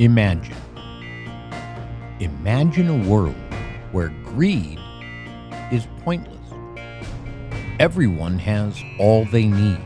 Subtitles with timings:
[0.00, 0.56] Imagine.
[2.20, 3.36] Imagine a world
[3.92, 4.80] where greed
[5.70, 6.38] is pointless.
[7.78, 9.84] Everyone has all they need.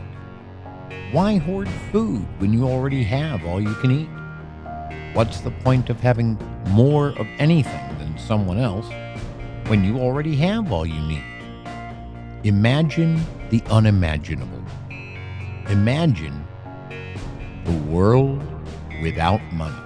[1.10, 5.16] Why hoard food when you already have all you can eat?
[5.16, 6.38] What's the point of having
[6.68, 8.86] more of anything than someone else
[9.66, 11.24] when you already have all you need?
[12.44, 13.20] Imagine
[13.50, 14.62] the unimaginable.
[15.70, 16.46] Imagine
[17.64, 18.44] the world
[19.02, 19.83] without money.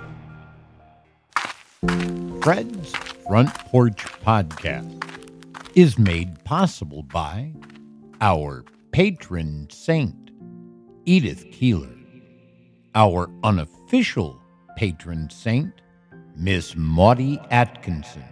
[2.42, 2.92] Fred's
[3.24, 5.00] Front Porch Podcast
[5.77, 7.52] is made possible by
[8.20, 10.32] our patron saint,
[11.04, 11.95] Edith Keeler,
[12.96, 14.42] our unofficial
[14.77, 15.73] patron saint,
[16.34, 18.24] Miss Maudie Atkinson,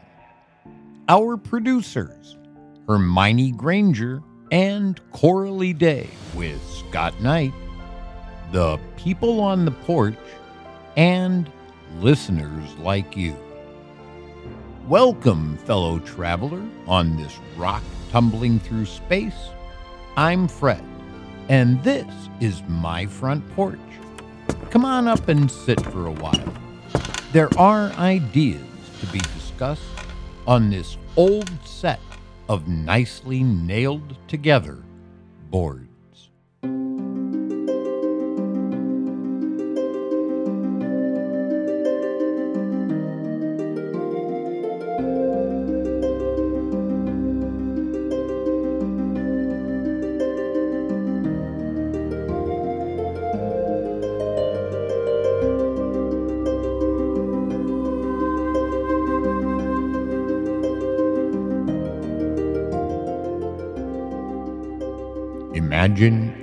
[1.08, 2.36] our producers,
[2.88, 7.52] Hermione Granger and Coralie Day with Scott Knight,
[8.50, 10.16] the people on the porch,
[10.96, 11.48] and
[12.00, 13.36] listeners like you.
[14.86, 19.50] Welcome, fellow traveler, on this rock tumbling through space.
[20.16, 20.84] I'm Fred,
[21.48, 22.06] and this
[22.40, 23.78] is my front porch.
[24.70, 26.54] Come on up and sit for a while.
[27.32, 28.62] There are ideas
[29.00, 29.82] to be discussed
[30.46, 32.00] on this old set
[32.48, 34.82] of nicely nailed together
[35.50, 35.85] boards.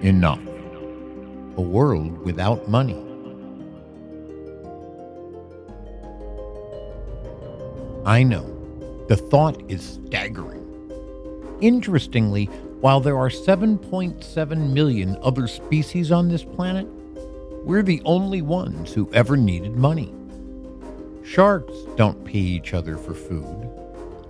[0.04, 0.42] Enough.
[1.58, 3.02] A world without money.
[8.06, 8.50] I know.
[9.08, 10.59] The thought is staggering.
[11.62, 12.46] Interestingly,
[12.81, 16.85] while there are 7.7 million other species on this planet,
[17.64, 20.14] we're the only ones who ever needed money.
[21.24, 23.70] Sharks don't pay each other for food.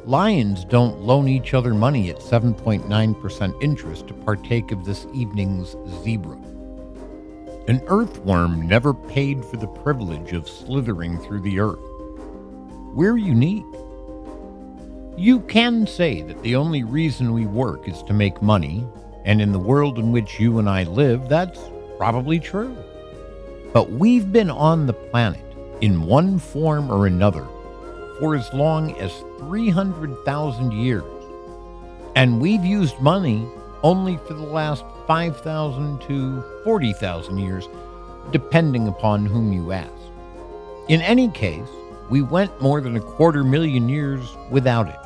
[0.05, 6.37] Lions don't loan each other money at 7.9% interest to partake of this evening's zebra.
[7.69, 11.79] An earthworm never paid for the privilege of slithering through the earth.
[12.93, 13.63] We're unique.
[15.15, 18.85] You can say that the only reason we work is to make money,
[19.23, 21.61] and in the world in which you and I live, that's
[21.97, 22.75] probably true.
[23.71, 25.45] But we've been on the planet
[25.79, 27.47] in one form or another
[28.19, 31.03] for as long as 300,000 years.
[32.15, 33.47] And we've used money
[33.81, 37.67] only for the last 5,000 to 40,000 years,
[38.31, 39.91] depending upon whom you ask.
[40.87, 41.67] In any case,
[42.09, 44.99] we went more than a quarter million years without it.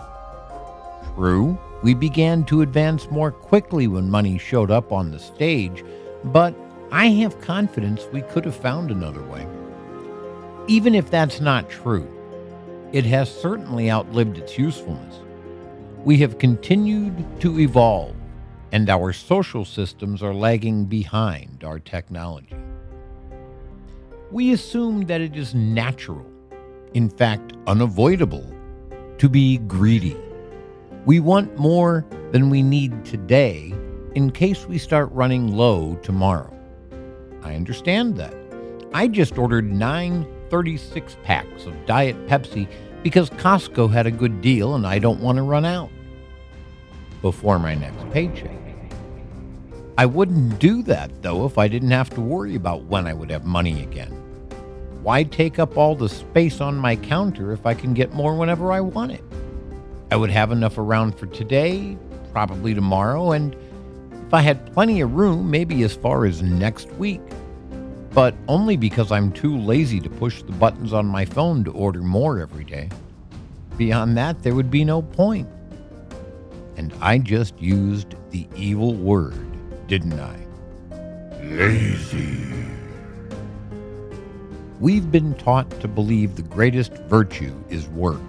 [1.15, 5.83] True, we began to advance more quickly when money showed up on the stage,
[6.25, 6.53] but
[6.91, 9.47] I have confidence we could have found another way.
[10.67, 12.07] Even if that's not true,
[12.93, 15.15] it has certainly outlived its usefulness.
[16.05, 18.15] We have continued to evolve,
[18.71, 22.55] and our social systems are lagging behind our technology.
[24.31, 26.25] We assume that it is natural,
[26.93, 28.45] in fact, unavoidable,
[29.17, 30.17] to be greedy.
[31.05, 33.73] We want more than we need today
[34.15, 36.53] in case we start running low tomorrow.
[37.43, 38.33] I understand that.
[38.93, 42.68] I just ordered nine 36 packs of Diet Pepsi
[43.03, 45.90] because Costco had a good deal and I don't want to run out
[47.22, 48.52] before my next paycheck.
[49.97, 53.31] I wouldn't do that, though, if I didn't have to worry about when I would
[53.31, 54.12] have money again.
[55.02, 58.72] Why take up all the space on my counter if I can get more whenever
[58.72, 59.24] I want it?
[60.12, 61.97] I would have enough around for today,
[62.31, 63.56] probably tomorrow, and
[64.28, 67.22] if I had plenty of room, maybe as far as next week.
[68.13, 72.02] But only because I'm too lazy to push the buttons on my phone to order
[72.02, 72.90] more every day.
[73.78, 75.47] Beyond that, there would be no point.
[76.78, 79.35] And I just used the evil word,
[79.87, 80.46] didn't I?
[81.43, 82.43] Lazy.
[84.79, 88.22] We've been taught to believe the greatest virtue is work.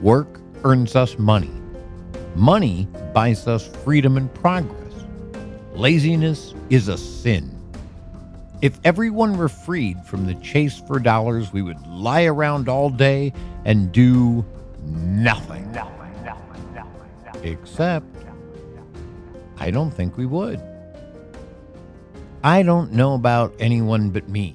[0.00, 1.50] Work earns us money.
[2.34, 4.94] Money buys us freedom and progress.
[5.74, 7.59] Laziness is a sin.
[8.62, 13.32] If everyone were freed from the chase for dollars, we would lie around all day
[13.64, 14.44] and do
[14.84, 15.70] nothing.
[15.72, 18.06] nothing, nothing, nothing Except,
[19.58, 20.60] I don't think we would.
[22.44, 24.54] I don't know about anyone but me.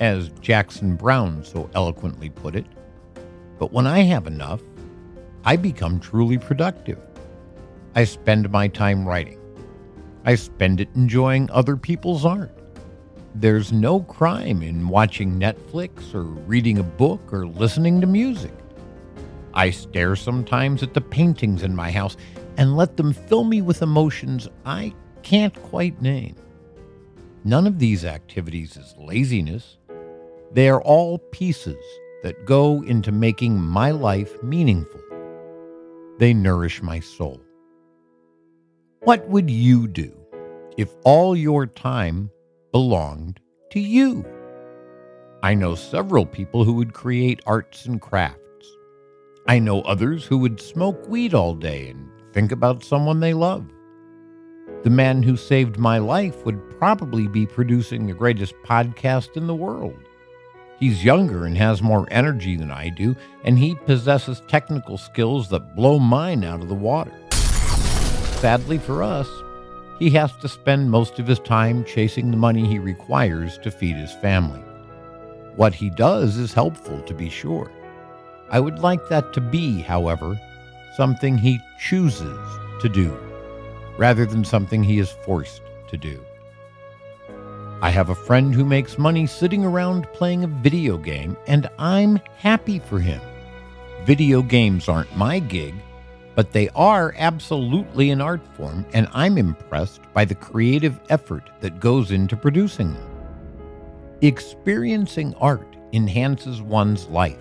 [0.00, 2.66] as Jackson Browne so eloquently put it.
[3.58, 4.60] But when I have enough,
[5.44, 6.98] I become truly productive.
[7.94, 9.38] I spend my time writing.
[10.24, 12.52] I spend it enjoying other people's art.
[13.34, 18.52] There's no crime in watching Netflix or reading a book or listening to music.
[19.54, 22.16] I stare sometimes at the paintings in my house
[22.58, 26.36] and let them fill me with emotions I can't quite name.
[27.44, 29.78] None of these activities is laziness.
[30.52, 31.82] They are all pieces
[32.22, 35.00] that go into making my life meaningful.
[36.18, 37.40] They nourish my soul.
[39.00, 40.14] What would you do
[40.76, 42.30] if all your time
[42.72, 43.38] belonged
[43.70, 44.24] to you?
[45.42, 48.38] I know several people who would create arts and crafts.
[49.46, 53.66] I know others who would smoke weed all day and think about someone they love.
[54.84, 59.54] The man who saved my life would probably be producing the greatest podcast in the
[59.54, 59.96] world.
[60.80, 63.14] He's younger and has more energy than I do,
[63.44, 67.12] and he possesses technical skills that blow mine out of the water.
[68.40, 69.28] Sadly for us,
[70.02, 73.94] he has to spend most of his time chasing the money he requires to feed
[73.94, 74.58] his family.
[75.54, 77.70] What he does is helpful, to be sure.
[78.50, 80.36] I would like that to be, however,
[80.96, 82.36] something he chooses
[82.80, 83.16] to do,
[83.96, 86.20] rather than something he is forced to do.
[87.80, 92.18] I have a friend who makes money sitting around playing a video game, and I'm
[92.38, 93.20] happy for him.
[94.02, 95.76] Video games aren't my gig,
[96.34, 101.80] but they are absolutely an art form, and I'm impressed by the creative effort that
[101.80, 103.10] goes into producing them.
[104.22, 107.38] Experiencing art enhances one's life.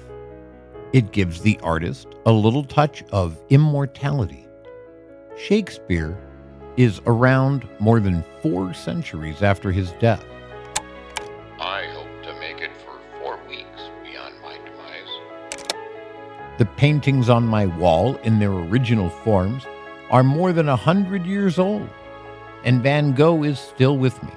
[0.93, 4.47] It gives the artist a little touch of immortality.
[5.37, 6.17] Shakespeare
[6.75, 10.25] is around more than four centuries after his death.
[16.61, 19.65] The paintings on my wall in their original forms
[20.11, 21.89] are more than a hundred years old,
[22.63, 24.29] and Van Gogh is still with me.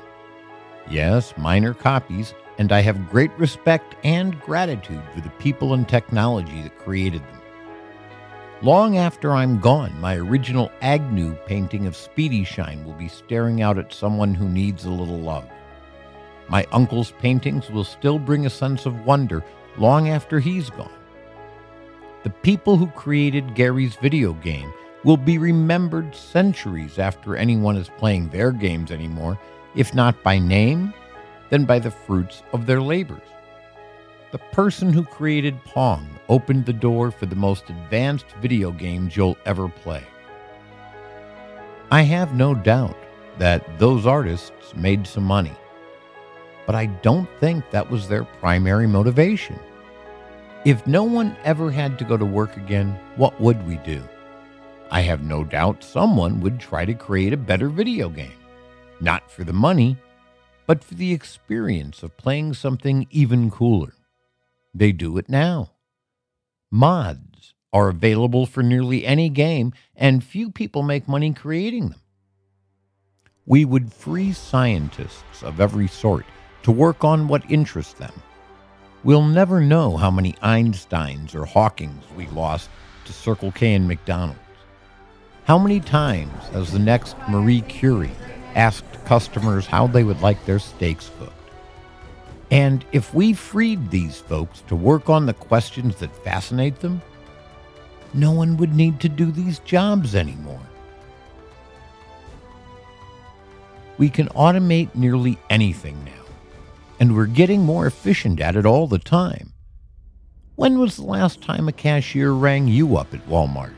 [0.89, 6.63] Yes, minor copies, and I have great respect and gratitude for the people and technology
[6.63, 7.43] that created them.
[8.63, 13.77] Long after I'm gone, my original Agnew painting of Speedy Shine will be staring out
[13.77, 15.45] at someone who needs a little love.
[16.49, 19.45] My uncle's paintings will still bring a sense of wonder
[19.77, 20.91] long after he's gone.
[22.25, 24.73] The people who created Gary's video game
[25.05, 29.39] will be remembered centuries after anyone is playing their games anymore,
[29.77, 30.93] if not by name,
[31.51, 33.29] then by the fruits of their labors.
[34.33, 39.39] The person who created Pong opened the door for the most advanced video games you'll
[39.47, 40.03] ever play.
[41.93, 42.97] I have no doubt
[43.39, 45.53] that those artists made some money
[46.67, 49.59] but I don't think that was their primary motivation.
[50.65, 54.03] If no one ever had to go to work again, what would we do?
[54.91, 58.33] I have no doubt someone would try to create a better video game.
[58.99, 59.99] Not for the money,
[60.67, 63.93] but for the experience of playing something even cooler.
[64.73, 65.73] They do it now.
[66.71, 72.01] Mods are available for nearly any game, and few people make money creating them.
[73.45, 76.25] We would free scientists of every sort
[76.63, 78.15] to work on what interests them.
[79.05, 82.71] We'll never know how many Einsteins or Hawkings we lost
[83.05, 84.41] to Circle K and McDonald's.
[85.45, 88.17] How many times has the next Marie Curie
[88.55, 91.33] asked customers how they would like their steaks cooked?
[92.51, 97.03] And if we freed these folks to work on the questions that fascinate them,
[98.15, 100.63] no one would need to do these jobs anymore.
[103.99, 106.24] We can automate nearly anything now
[107.01, 109.53] and we're getting more efficient at it all the time.
[110.57, 113.75] When was the last time a cashier rang you up at Walmart?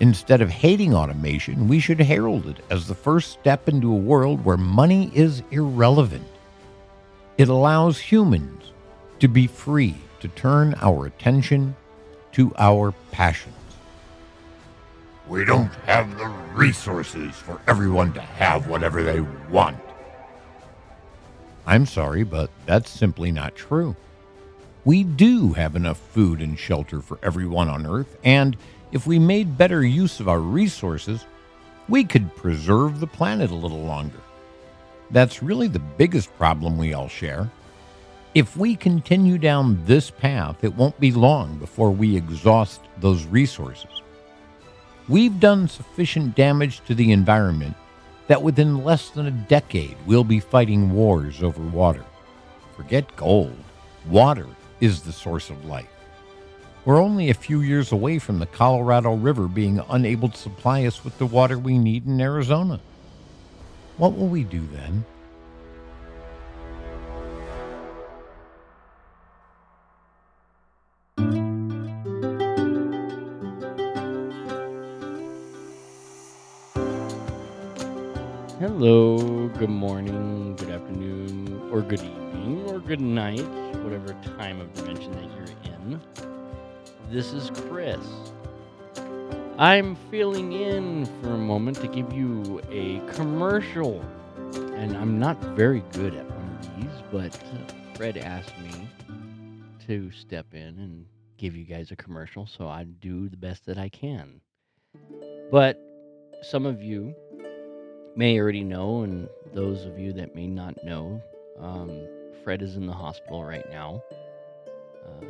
[0.00, 4.44] Instead of hating automation, we should herald it as the first step into a world
[4.44, 6.26] where money is irrelevant.
[7.38, 8.72] It allows humans
[9.20, 11.76] to be free to turn our attention
[12.32, 13.54] to our passions.
[15.28, 19.78] We don't have the resources for everyone to have whatever they want.
[21.66, 23.96] I'm sorry, but that's simply not true.
[24.84, 28.56] We do have enough food and shelter for everyone on Earth, and
[28.92, 31.26] if we made better use of our resources,
[31.88, 34.20] we could preserve the planet a little longer.
[35.10, 37.50] That's really the biggest problem we all share.
[38.34, 44.02] If we continue down this path, it won't be long before we exhaust those resources.
[45.08, 47.76] We've done sufficient damage to the environment
[48.26, 52.04] that within less than a decade we'll be fighting wars over water.
[52.76, 53.56] Forget gold.
[54.06, 54.46] Water
[54.80, 55.88] is the source of life.
[56.84, 61.04] We're only a few years away from the Colorado River being unable to supply us
[61.04, 62.80] with the water we need in Arizona.
[63.96, 65.04] What will we do then?
[78.58, 83.46] Hello, good morning, good afternoon, or good evening, or good night,
[83.84, 86.00] whatever time of dimension that you're in.
[87.10, 88.00] This is Chris.
[89.58, 94.02] I'm filling in for a moment to give you a commercial.
[94.54, 97.38] And I'm not very good at one of these, but
[97.94, 98.88] Fred asked me
[99.86, 101.04] to step in and
[101.36, 104.40] give you guys a commercial, so I do the best that I can.
[105.50, 105.78] But
[106.42, 107.14] some of you
[108.16, 111.22] may already know, and those of you that may not know,
[111.60, 112.06] um,
[112.42, 114.02] Fred is in the hospital right now
[115.06, 115.24] uh,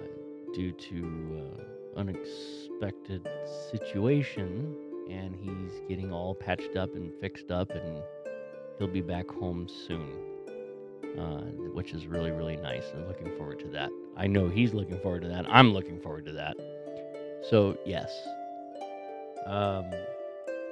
[0.55, 3.28] due to uh, unexpected
[3.71, 4.76] situation,
[5.11, 8.02] and he's getting all patched up and fixed up, and
[8.78, 10.12] he'll be back home soon,
[11.19, 13.90] uh, which is really really nice, and looking forward to that.
[14.16, 15.47] I know he's looking forward to that.
[15.49, 16.57] I'm looking forward to that.
[17.49, 18.11] So yes.
[19.47, 19.90] Um,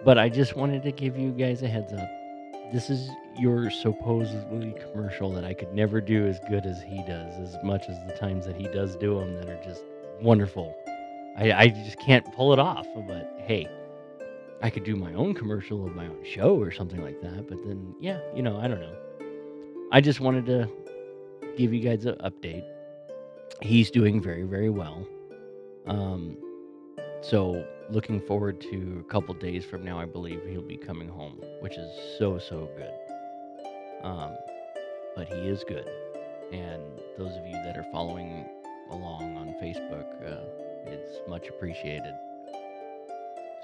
[0.04, 2.08] but I just wanted to give you guys a heads up.
[2.72, 3.08] This is
[3.38, 7.88] your supposedly commercial that I could never do as good as he does, as much
[7.88, 9.84] as the times that he does do them that are just
[10.20, 10.74] wonderful.
[11.36, 12.86] I, I just can't pull it off.
[13.06, 13.68] But hey,
[14.62, 17.48] I could do my own commercial of my own show or something like that.
[17.48, 18.96] But then, yeah, you know, I don't know.
[19.92, 20.68] I just wanted to
[21.56, 22.64] give you guys an update.
[23.60, 25.06] He's doing very, very well.
[25.86, 26.36] Um,
[27.28, 29.98] so looking forward to a couple days from now.
[29.98, 32.92] I believe he'll be coming home, which is so so good.
[34.04, 34.36] Um,
[35.16, 35.88] but he is good,
[36.52, 36.82] and
[37.16, 38.46] those of you that are following
[38.90, 42.14] along on Facebook, uh, it's much appreciated.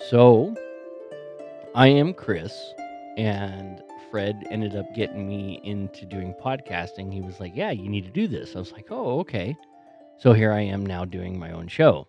[0.08, 0.54] So,
[1.74, 2.72] I am Chris,
[3.18, 7.12] and Fred ended up getting me into doing podcasting.
[7.12, 9.56] He was like, "Yeah, you need to do this." I was like, "Oh, okay."
[10.18, 12.06] So here I am now doing my own show.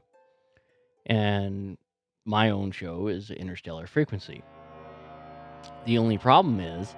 [1.05, 1.77] And
[2.25, 4.43] my own show is Interstellar Frequency.
[5.86, 6.96] The only problem is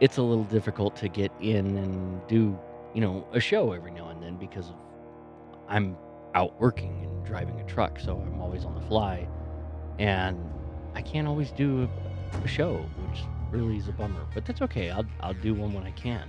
[0.00, 2.58] it's a little difficult to get in and do,
[2.94, 4.72] you know, a show every now and then because
[5.68, 5.96] I'm
[6.34, 9.28] out working and driving a truck, so I'm always on the fly
[9.98, 10.38] and
[10.94, 11.88] I can't always do
[12.32, 12.76] a, a show,
[13.08, 13.20] which
[13.50, 14.24] really is a bummer.
[14.34, 14.90] But that's okay.
[14.90, 16.28] I'll I'll do one when I can.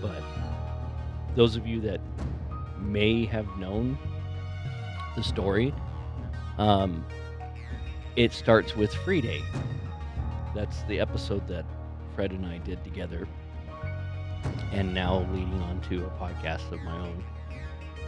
[0.00, 0.22] But
[1.36, 2.00] those of you that
[2.78, 3.98] may have known
[5.16, 5.74] the story
[6.60, 7.04] um,
[8.16, 9.42] it starts with Free Day.
[10.54, 11.64] That's the episode that
[12.14, 13.26] Fred and I did together,
[14.72, 17.24] and now leading on to a podcast of my own.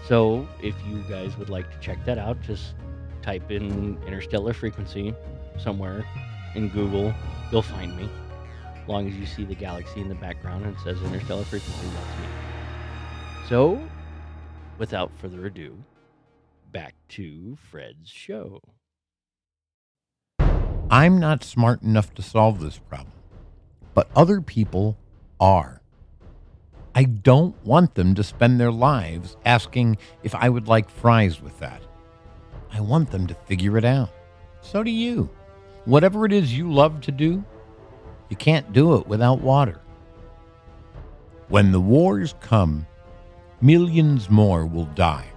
[0.06, 2.74] So, if you guys would like to check that out, just
[3.22, 5.14] type in interstellar frequency
[5.58, 6.04] somewhere
[6.54, 7.14] in Google.
[7.50, 8.10] You'll find me.
[8.82, 11.86] As long as you see the galaxy in the background and it says interstellar frequency,
[11.86, 12.26] that's me.
[13.48, 13.80] So,
[14.76, 15.74] without further ado,
[16.72, 18.60] back to Fred's show.
[20.90, 23.12] I'm not smart enough to solve this problem,
[23.94, 24.96] but other people
[25.40, 25.82] are.
[26.94, 31.58] I don't want them to spend their lives asking if I would like fries with
[31.60, 31.82] that.
[32.70, 34.10] I want them to figure it out.
[34.60, 35.30] So do you.
[35.84, 37.44] Whatever it is you love to do,
[38.28, 39.80] you can't do it without water.
[41.48, 42.86] When the wars come,
[43.60, 45.31] millions more will die.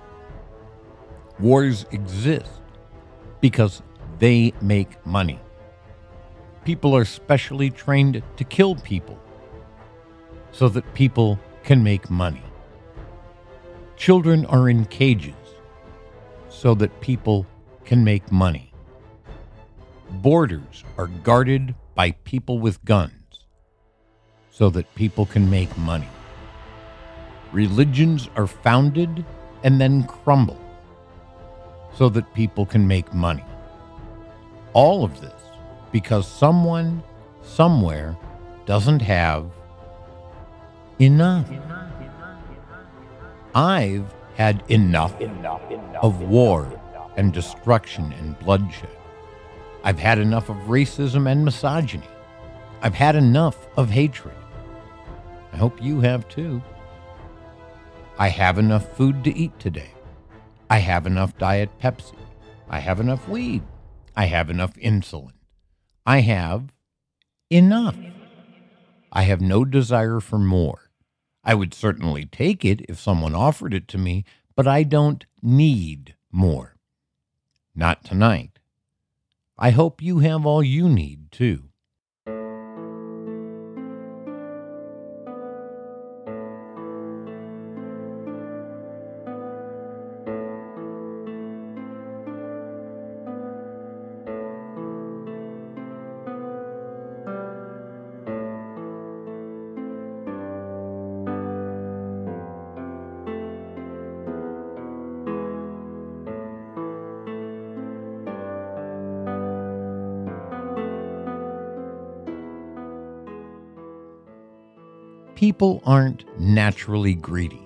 [1.40, 2.50] Wars exist
[3.42, 3.82] because
[4.20, 5.40] they make money.
[6.64, 9.20] People are specially trained to kill people
[10.52, 12.44] so that people can make money.
[13.98, 15.34] Children are in cages
[16.50, 17.46] so that people
[17.84, 18.74] can make money.
[20.10, 23.12] Borders are guarded by people with guns
[24.50, 26.08] so that people can make money.
[27.52, 29.26] Religions are founded
[29.64, 30.65] and then crumble
[31.96, 33.46] so that people can make money.
[34.74, 35.32] All of this
[35.92, 37.02] because someone
[37.42, 38.18] somewhere
[38.66, 39.50] doesn't have
[41.00, 41.50] enough.
[43.54, 45.14] I've had enough,
[46.02, 46.82] of war
[47.16, 48.90] and destruction and bloodshed.
[49.86, 52.10] I've had enough of racism and misogyny.
[52.82, 54.36] I've had enough of hatred.
[55.54, 56.62] I hope you have too.
[58.18, 59.95] I have enough food to eat today.
[60.70, 62.16] I have enough Diet Pepsi.
[62.70, 63.64] I have enough weed.
[64.16, 65.34] I have enough insulin.
[66.06, 66.74] I have
[67.50, 67.96] enough.
[69.12, 70.90] I have no desire for more.
[71.44, 76.16] I would certainly take it if someone offered it to me, but I don't need
[76.32, 76.76] more.
[77.76, 78.60] Not tonight.
[79.58, 81.70] I hope you have all you need, too.
[115.46, 117.62] People aren't naturally greedy.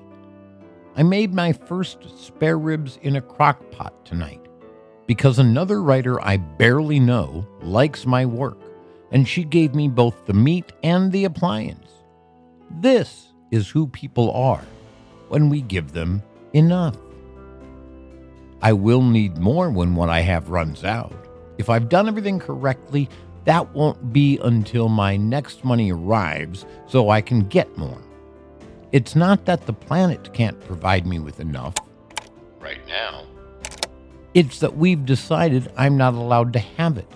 [0.98, 4.42] I made my first spare ribs in a crock pot tonight
[5.08, 8.58] because another writer I barely know likes my work,
[9.14, 11.90] and she gave me both the meat and the appliance.
[12.70, 14.66] This is who people are
[15.30, 16.22] when we give them
[16.52, 16.98] enough.
[18.62, 21.14] I will need more when what I have runs out.
[21.58, 23.08] If I've done everything correctly,
[23.50, 28.00] that won't be until my next money arrives so I can get more.
[28.92, 31.74] It's not that the planet can't provide me with enough
[32.60, 33.26] right now.
[34.36, 37.12] It's that we've decided I'm not allowed to have it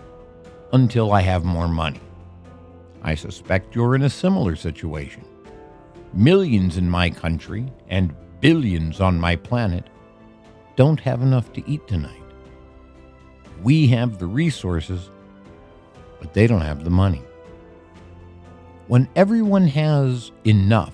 [0.71, 2.01] until I have more money.
[3.03, 5.23] I suspect you're in a similar situation.
[6.13, 8.11] Millions in my country and
[8.41, 9.85] billions on my planet
[10.77, 12.23] don't have enough to eat tonight.
[13.61, 15.11] We have the resources
[16.23, 17.21] but they don't have the money.
[18.87, 20.93] When everyone has enough,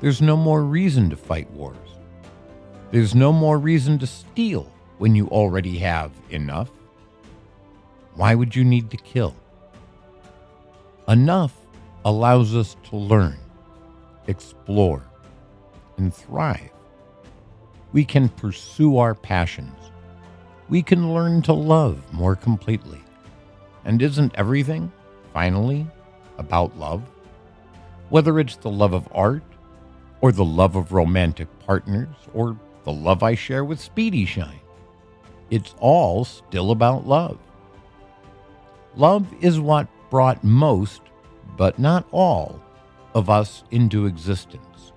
[0.00, 1.76] there's no more reason to fight wars.
[2.90, 6.68] There's no more reason to steal when you already have enough.
[8.16, 9.36] Why would you need to kill?
[11.06, 11.54] Enough
[12.04, 13.38] allows us to learn,
[14.26, 15.04] explore,
[15.96, 16.70] and thrive.
[17.92, 19.78] We can pursue our passions.
[20.68, 23.00] We can learn to love more completely.
[23.84, 24.92] And isn't everything,
[25.32, 25.86] finally,
[26.38, 27.02] about love?
[28.10, 29.42] Whether it's the love of art,
[30.20, 34.60] or the love of romantic partners, or the love I share with Speedy Shine,
[35.50, 37.38] it's all still about love.
[38.94, 41.02] Love is what brought most,
[41.56, 42.60] but not all,
[43.14, 44.92] of us into existence.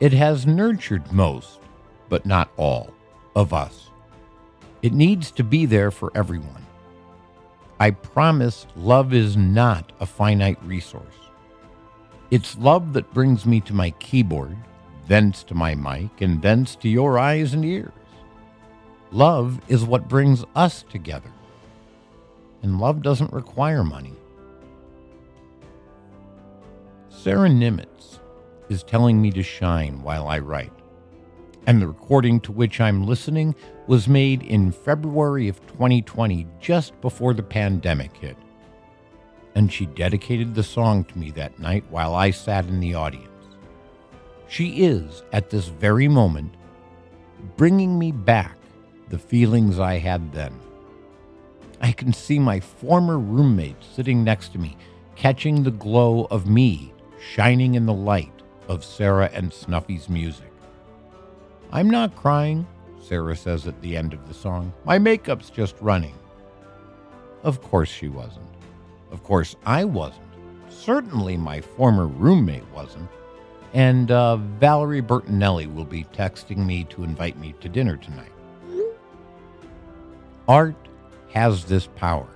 [0.00, 1.60] It has nurtured most,
[2.08, 2.92] but not all,
[3.36, 3.90] of us.
[4.82, 6.66] It needs to be there for everyone.
[7.80, 11.14] I promise love is not a finite resource.
[12.30, 14.58] It's love that brings me to my keyboard,
[15.08, 17.90] thence to my mic, and thence to your eyes and ears.
[19.12, 21.32] Love is what brings us together.
[22.62, 24.12] And love doesn't require money.
[27.08, 28.18] Sarah Nimitz
[28.68, 30.79] is telling me to shine while I write
[31.66, 33.54] and the recording to which I'm listening
[33.86, 38.36] was made in February of 2020, just before the pandemic hit.
[39.54, 43.28] And she dedicated the song to me that night while I sat in the audience.
[44.48, 46.54] She is, at this very moment,
[47.56, 48.56] bringing me back
[49.08, 50.58] the feelings I had then.
[51.80, 54.76] I can see my former roommate sitting next to me,
[55.16, 58.32] catching the glow of me shining in the light
[58.68, 60.49] of Sarah and Snuffy's music.
[61.72, 62.66] I'm not crying,
[63.00, 64.72] Sarah says at the end of the song.
[64.84, 66.14] My makeup's just running.
[67.44, 68.46] Of course she wasn't.
[69.12, 70.24] Of course I wasn't.
[70.68, 73.08] Certainly my former roommate wasn't.
[73.72, 78.32] And uh, Valerie Bertinelli will be texting me to invite me to dinner tonight.
[80.48, 80.74] Art
[81.32, 82.26] has this power.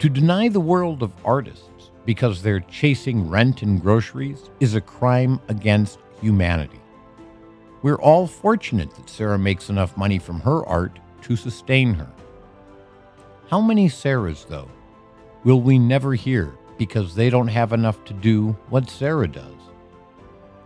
[0.00, 5.40] To deny the world of artists because they're chasing rent and groceries is a crime
[5.48, 6.80] against humanity.
[7.86, 12.10] We're all fortunate that Sarah makes enough money from her art to sustain her.
[13.48, 14.68] How many Sarahs, though,
[15.44, 19.54] will we never hear because they don't have enough to do what Sarah does?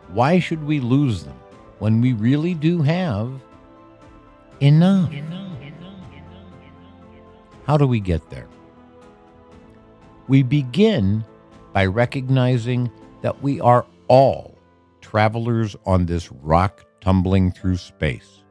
[0.09, 1.39] Why should we lose them
[1.79, 3.31] when we really do have
[4.61, 5.13] enough?
[7.67, 8.49] How do we get there?
[10.27, 11.23] We begin
[11.75, 14.57] by recognizing that we are all
[15.03, 18.45] travelers on this rock tumbling through space.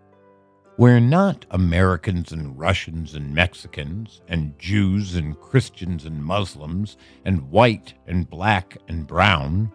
[0.77, 7.95] We're not Americans and Russians and Mexicans, and Jews and Christians and Muslims, and white
[8.07, 9.73] and black and brown.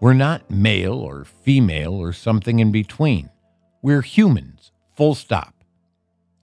[0.00, 3.30] We're not male or female or something in between.
[3.80, 5.54] We're humans, full stop.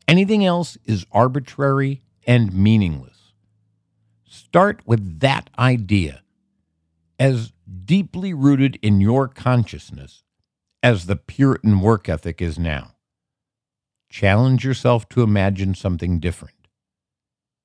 [0.07, 3.33] Anything else is arbitrary and meaningless.
[4.25, 6.23] Start with that idea.
[7.19, 7.53] As
[7.85, 10.23] deeply rooted in your consciousness
[10.83, 12.95] as the Puritan work ethic is now.
[14.09, 16.67] Challenge yourself to imagine something different.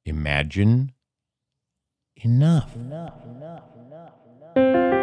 [0.04, 0.92] Imagine
[2.16, 2.76] enough.
[2.76, 3.64] enough, enough,
[4.54, 4.95] enough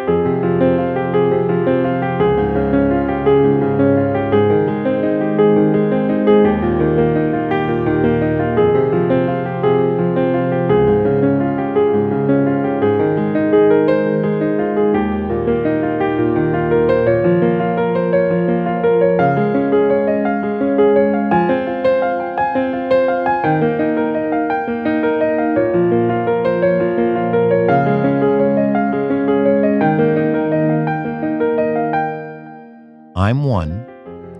[33.24, 33.86] I'm one,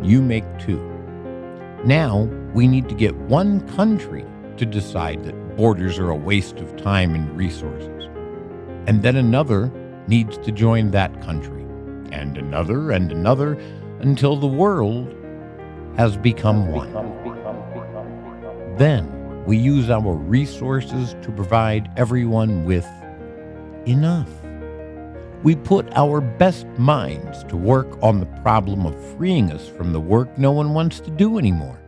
[0.03, 0.79] you make two.
[1.87, 4.27] Now we need to get one country
[4.59, 8.11] to decide that borders are a waste of time and resources.
[8.87, 9.73] And then another
[10.07, 11.63] needs to join that country,
[12.13, 13.55] and another and another
[14.01, 15.15] until the world
[15.97, 16.93] has become one.
[18.77, 22.87] Then we use our resources to provide everyone with
[23.87, 24.29] enough
[25.45, 30.01] we put our best minds to work on the problem of freeing us from the
[30.01, 31.79] work no one wants to do anymore.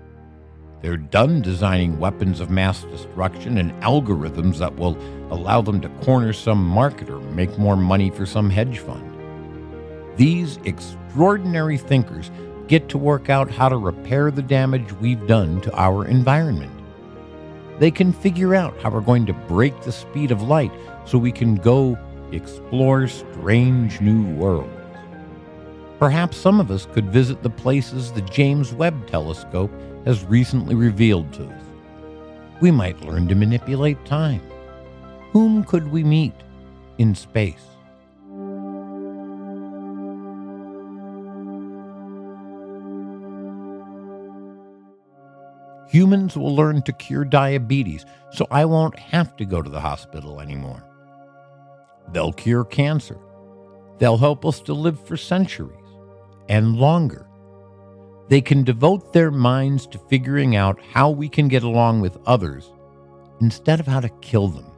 [0.83, 4.95] They're done designing weapons of mass destruction and algorithms that will
[5.33, 9.11] allow them to corner some market or make more money for some hedge fund.
[10.19, 12.31] These extraordinary thinkers
[12.69, 16.73] get to work out how to repair the damage we've done to our environment.
[17.79, 20.73] They can figure out how we're going to break the speed of light
[21.07, 21.99] so we can go
[22.33, 24.71] explore strange new worlds.
[25.99, 29.73] Perhaps some of us could visit the places the James Webb Telescope
[30.05, 31.63] has recently revealed to us.
[32.61, 34.43] We might learn to manipulate time.
[35.33, 36.35] Whom could we meet
[36.99, 37.65] in space?
[45.89, 50.41] Humans will learn to cure diabetes, so I won't have to go to the hospital
[50.41, 50.86] anymore.
[52.13, 53.19] They'll cure cancer.
[53.99, 55.73] They'll help us to live for centuries
[56.49, 57.27] and longer.
[58.29, 62.73] They can devote their minds to figuring out how we can get along with others
[63.41, 64.71] instead of how to kill them.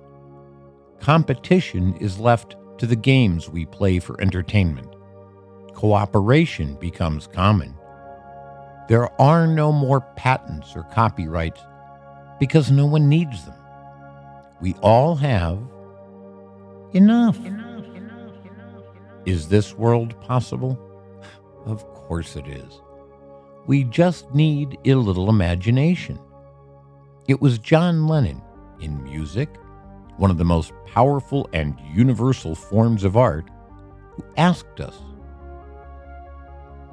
[1.01, 4.95] Competition is left to the games we play for entertainment.
[5.75, 7.75] Cooperation becomes common.
[8.89, 11.61] There are no more patents or copyrights
[12.41, 13.55] because no one needs them.
[14.61, 15.59] We all have
[16.95, 17.39] Enough.
[19.27, 20.79] Is this world possible?
[21.67, 22.81] Of course it is.
[23.67, 26.19] We just need a little imagination.
[27.29, 28.41] It was John Lennon,
[28.81, 29.51] in music,
[30.17, 33.51] one of the most powerful and universal forms of art,
[34.13, 34.97] who asked us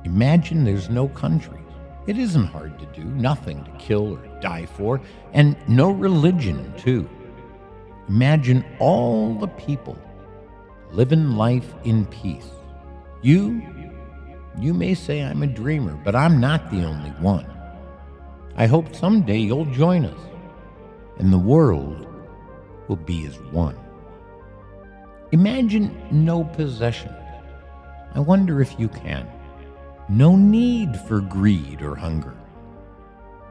[0.04, 1.62] Imagine there's no countries.
[2.06, 5.02] It isn't hard to do, nothing to kill or die for,
[5.34, 7.10] and no religion, too.
[8.08, 9.98] Imagine all the people
[10.92, 12.50] living life in peace.
[13.22, 13.62] You,
[14.60, 17.46] you may say I'm a dreamer, but I'm not the only one.
[18.56, 20.20] I hope someday you'll join us,
[21.18, 22.08] and the world
[22.88, 23.78] will be as one.
[25.32, 27.12] Imagine no possessions.
[28.14, 29.28] I wonder if you can.
[30.08, 32.36] No need for greed or hunger.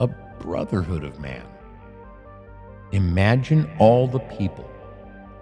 [0.00, 1.44] A brotherhood of man
[2.92, 4.68] Imagine all the people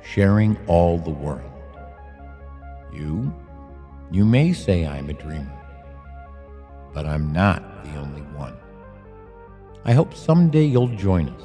[0.03, 1.51] sharing all the world.
[2.93, 3.33] You,
[4.11, 5.59] you may say I'm a dreamer,
[6.93, 8.57] but I'm not the only one.
[9.85, 11.43] I hope someday you'll join us,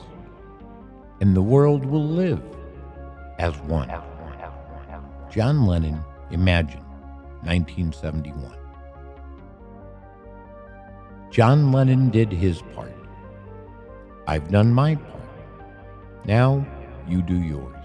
[1.21, 2.41] and the world will live
[3.39, 3.91] as one.
[5.29, 6.83] John Lennon, Imagine,
[7.43, 8.53] 1971.
[11.31, 12.93] John Lennon did his part.
[14.27, 15.16] I've done my part.
[16.27, 16.67] Now
[17.07, 17.76] you do yours.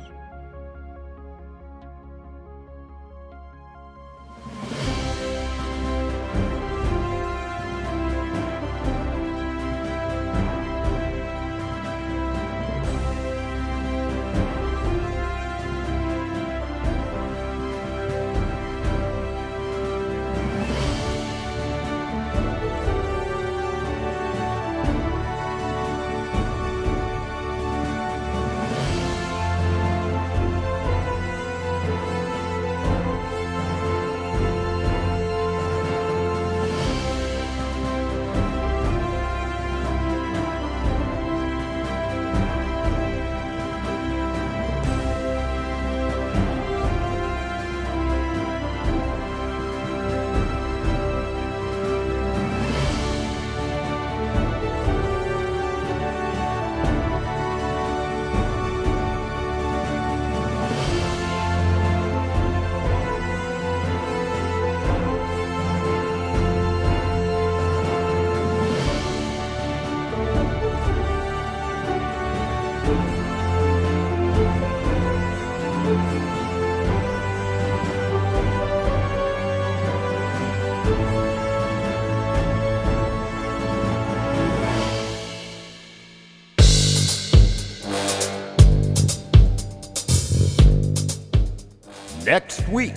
[92.82, 92.94] Week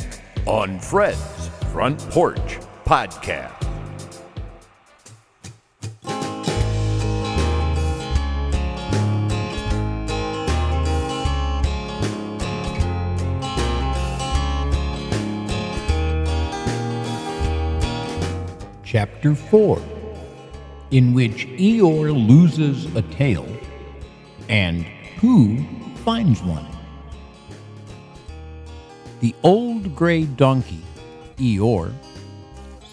[0.48, 3.52] on Fred's Front Porch Podcast.
[18.84, 19.80] Chapter 4,
[20.89, 23.45] in which Eeyore loses a tail
[24.50, 24.84] and
[25.17, 25.63] Pooh
[25.98, 26.75] finds one.
[29.26, 30.84] The old gray donkey,
[31.38, 31.92] Eeyore,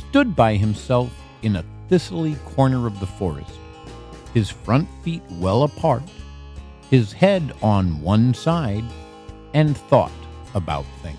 [0.09, 3.53] stood by himself in a thistly corner of the forest,
[4.33, 6.05] his front feet well apart,
[6.88, 8.85] his head on one side,
[9.53, 10.11] and thought
[10.55, 11.18] about things.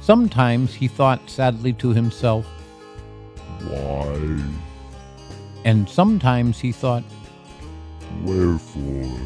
[0.00, 2.46] Sometimes he thought sadly to himself,
[3.66, 4.44] Why?
[5.64, 7.02] and sometimes he thought,
[8.22, 9.18] Wherefore?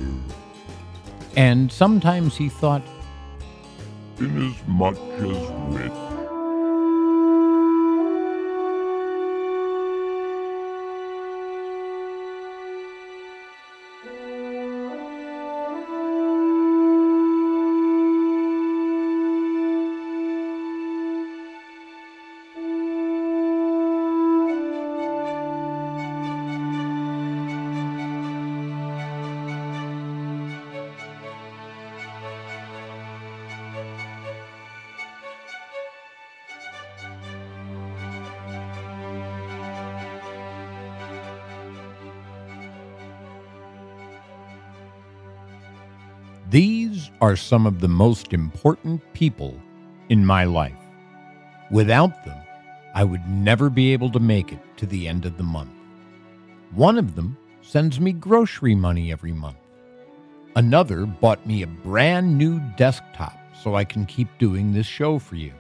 [1.37, 2.81] and sometimes he thought,
[4.19, 6.06] Inasmuch as much as which?
[47.21, 49.59] Are some of the most important people
[50.09, 50.77] in my life.
[51.71, 52.39] Without them,
[52.95, 55.71] I would never be able to make it to the end of the month.
[56.73, 59.57] One of them sends me grocery money every month.
[60.55, 65.37] Another bought me a brand new desktop so I can keep doing this show for
[65.37, 65.53] you.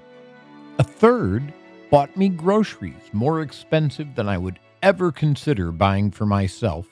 [0.79, 1.53] A third
[1.90, 6.87] bought me groceries more expensive than I would ever consider buying for myself,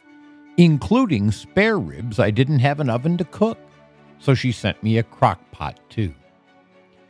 [0.56, 3.58] including spare ribs I didn't have an oven to cook
[4.18, 6.14] so she sent me a crock pot too.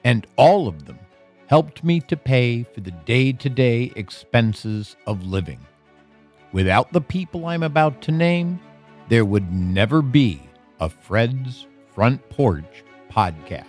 [0.05, 0.99] And all of them
[1.47, 5.61] helped me to pay for the day to day expenses of living.
[6.53, 8.61] Without the people I'm about to name,
[9.09, 10.43] there would never be
[10.81, 13.67] a Fred's Front Porch podcast.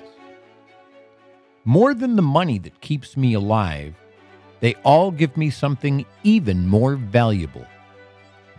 [1.64, 3.96] More than the money that keeps me alive,
[4.60, 7.66] they all give me something even more valuable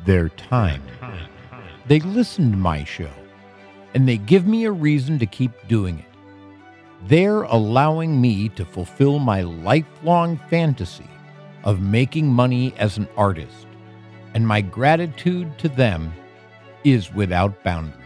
[0.05, 0.83] their time.
[1.87, 3.11] They listen to my show
[3.97, 6.05] and they give me a reason to keep doing it.
[7.07, 11.09] They're allowing me to fulfill my lifelong fantasy
[11.65, 13.67] of making money as an artist,
[14.35, 16.13] and my gratitude to them
[16.85, 17.97] is without boundaries.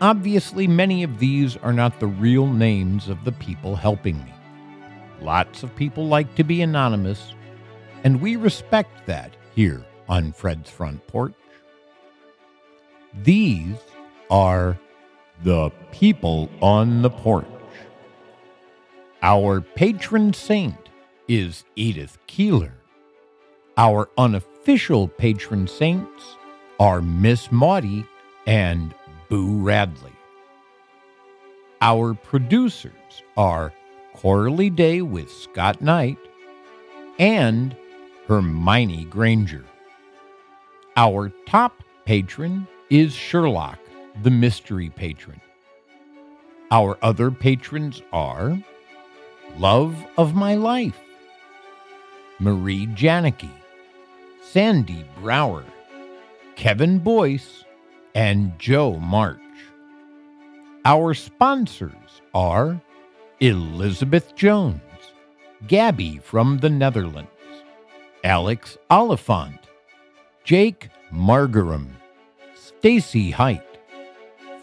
[0.00, 4.34] Obviously, many of these are not the real names of the people helping me.
[5.20, 7.32] Lots of people like to be anonymous,
[8.02, 11.32] and we respect that here on Fred's Front Porch.
[13.22, 13.76] These
[14.30, 14.78] are
[15.42, 17.46] the people on the porch.
[19.22, 20.88] Our patron saint
[21.28, 22.74] is Edith Keeler.
[23.76, 26.36] Our unofficial patron saints
[26.78, 28.06] are Miss Maudie
[28.46, 28.94] and
[29.28, 30.12] Boo Radley.
[31.80, 33.72] Our producers are
[34.14, 36.18] Coralie Day with Scott Knight
[37.18, 37.76] and
[38.26, 39.64] Hermione Granger.
[40.96, 43.78] Our top patron is Sherlock
[44.22, 45.40] the mystery patron.
[46.70, 48.58] Our other patrons are
[49.58, 50.98] Love of My Life,
[52.38, 53.50] Marie Janicki,
[54.42, 55.64] Sandy Brower,
[56.56, 57.64] Kevin Boyce,
[58.14, 59.40] and Joe March.
[60.84, 62.80] Our sponsors are
[63.40, 64.80] Elizabeth Jones,
[65.66, 67.30] Gabby from the Netherlands,
[68.24, 69.58] Alex Oliphant,
[70.44, 71.88] Jake Margaram,
[72.54, 73.65] Stacy Height,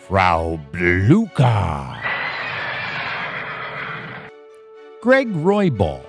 [0.07, 2.01] Frau Blücher.
[5.01, 6.03] Greg Royball,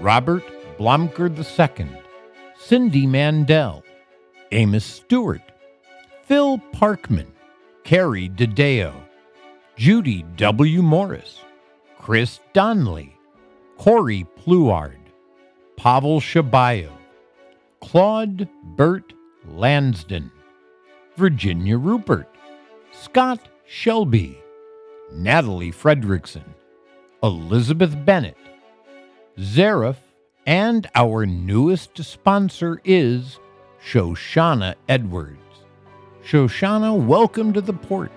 [0.00, 0.42] Robert
[0.78, 1.88] Blomker II,
[2.58, 3.84] Cindy Mandel,
[4.50, 5.42] Amos Stewart,
[6.22, 7.26] Phil Parkman,
[7.84, 8.94] Carrie DeDeo,
[9.76, 10.80] Judy W.
[10.80, 11.40] Morris,
[11.98, 13.14] Chris Donnelly,
[13.76, 14.98] Corey Pluard,
[15.76, 16.92] Pavel Shabayo,
[17.82, 19.12] Claude Burt
[19.46, 20.30] Lansden,
[21.16, 22.28] Virginia Rupert,
[23.02, 24.38] Scott Shelby,
[25.12, 26.44] Natalie Fredrickson,
[27.20, 28.36] Elizabeth Bennett,
[29.36, 29.96] Zareth,
[30.46, 33.40] and our newest sponsor is
[33.84, 35.36] Shoshana Edwards.
[36.24, 38.12] Shoshana, welcome to the porch.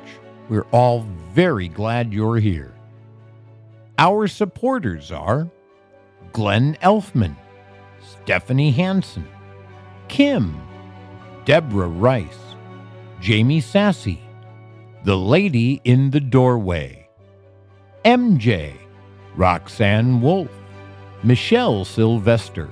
[0.49, 2.71] We're all very glad you're here.
[3.97, 5.49] Our supporters are
[6.31, 7.35] Glenn Elfman,
[8.21, 9.27] Stephanie Hansen,
[10.09, 10.55] Kim,
[11.45, 12.55] Deborah Rice,
[13.19, 14.21] Jamie Sassy,
[15.05, 17.07] The Lady in the Doorway,
[18.03, 18.73] MJ,
[19.35, 20.49] Roxanne Wolf,
[21.21, 22.71] Michelle Sylvester,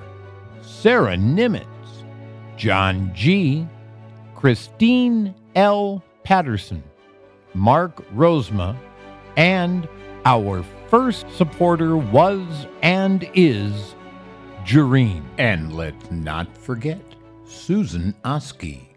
[0.63, 1.67] Sarah Nimitz,
[2.57, 3.67] John G.,
[4.33, 6.03] Christine L.
[6.23, 6.81] Patterson,
[7.53, 8.75] Mark Rosema,
[9.37, 9.87] and
[10.25, 13.93] our first supporter was and is
[14.65, 15.23] Jareen.
[15.37, 16.99] And let's not forget
[17.45, 18.89] Susan Oski.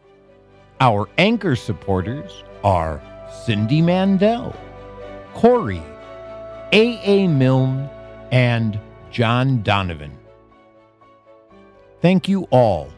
[0.80, 4.54] Our anchor supporters are Cindy Mandel,
[5.34, 5.82] Corey,
[6.72, 7.28] A.A.
[7.28, 7.88] Milne,
[8.30, 8.78] and
[9.10, 10.18] John Donovan.
[12.02, 12.88] Thank you all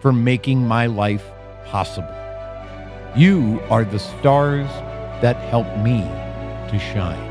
[0.00, 1.24] for making my life
[1.66, 2.14] possible.
[3.16, 4.68] You are the stars
[5.22, 6.00] that help me
[6.70, 7.27] to shine.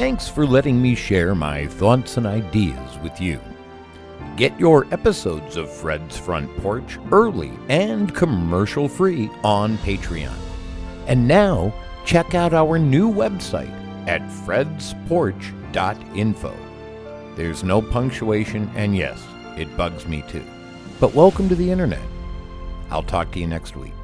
[0.00, 3.40] Thanks for letting me share my thoughts and ideas with you.
[4.36, 10.38] Get your episodes of Fred's Front Porch early and commercial free on Patreon.
[11.08, 13.72] And now, check out our new website
[14.06, 16.56] at fredsporch.info.
[17.34, 19.20] There's no punctuation, and yes,
[19.56, 20.44] it bugs me too.
[21.00, 22.06] But welcome to the internet.
[22.88, 23.94] I'll talk to you next week.